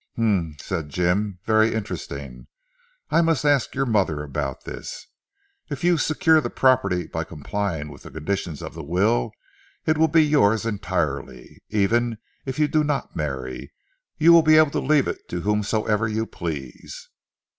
"Humph!" 0.15 0.59
said 0.59 0.89
Jim, 0.89 1.37
"very 1.43 1.75
interesting. 1.75 2.47
I 3.11 3.21
must 3.21 3.45
ask 3.45 3.75
your 3.75 3.85
mother 3.85 4.23
about 4.23 4.63
this. 4.63 5.05
If 5.69 5.83
you 5.83 5.99
secure 5.99 6.41
the 6.41 6.49
property 6.49 7.05
by 7.05 7.23
complying 7.23 7.87
with 7.87 8.01
the 8.01 8.09
conditions 8.09 8.63
of 8.63 8.73
the 8.73 8.81
will, 8.83 9.31
it 9.85 9.99
will 9.99 10.07
be 10.07 10.25
yours 10.25 10.65
entirely. 10.65 11.59
Even 11.69 12.17
if 12.47 12.57
you 12.57 12.67
do 12.67 12.83
not 12.83 13.15
marry, 13.15 13.71
you 14.17 14.33
will 14.33 14.41
be 14.41 14.57
able 14.57 14.71
to 14.71 14.79
leave 14.79 15.07
it 15.07 15.29
to 15.29 15.41
whomsoever 15.41 16.07
you 16.07 16.25
please." 16.25 17.07